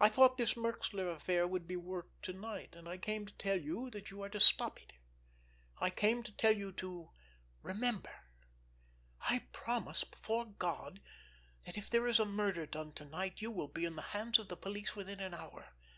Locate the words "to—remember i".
6.72-9.40